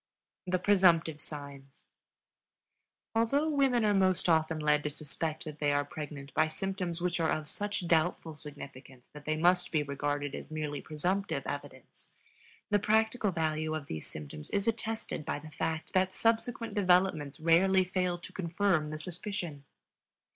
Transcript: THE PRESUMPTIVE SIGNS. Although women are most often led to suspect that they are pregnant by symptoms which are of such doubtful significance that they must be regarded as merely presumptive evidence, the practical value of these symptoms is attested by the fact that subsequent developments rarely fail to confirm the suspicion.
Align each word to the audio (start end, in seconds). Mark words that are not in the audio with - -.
THE 0.47 0.57
PRESUMPTIVE 0.57 1.21
SIGNS. 1.21 1.83
Although 3.13 3.49
women 3.51 3.85
are 3.85 3.93
most 3.93 4.27
often 4.27 4.57
led 4.57 4.81
to 4.83 4.89
suspect 4.89 5.43
that 5.45 5.59
they 5.59 5.71
are 5.71 5.85
pregnant 5.85 6.33
by 6.33 6.47
symptoms 6.47 7.01
which 7.01 7.19
are 7.19 7.29
of 7.29 7.47
such 7.47 7.87
doubtful 7.87 8.33
significance 8.33 9.09
that 9.13 9.25
they 9.25 9.37
must 9.37 9.71
be 9.71 9.83
regarded 9.83 10.33
as 10.33 10.49
merely 10.49 10.81
presumptive 10.81 11.43
evidence, 11.45 12.09
the 12.71 12.79
practical 12.79 13.29
value 13.31 13.75
of 13.75 13.85
these 13.85 14.07
symptoms 14.07 14.49
is 14.49 14.67
attested 14.67 15.23
by 15.23 15.37
the 15.37 15.51
fact 15.51 15.93
that 15.93 16.15
subsequent 16.15 16.73
developments 16.73 17.39
rarely 17.39 17.83
fail 17.83 18.17
to 18.17 18.33
confirm 18.33 18.89
the 18.89 18.97
suspicion. 18.97 19.65